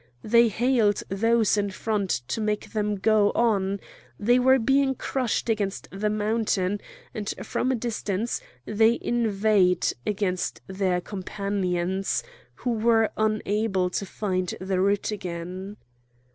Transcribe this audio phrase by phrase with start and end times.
[0.23, 3.79] They hailed those in front to make them go on;
[4.19, 6.81] they were being crushed against the mountain,
[7.13, 12.23] and from a distance they inveighed against their companions,
[12.55, 15.77] who were unable to find the route again.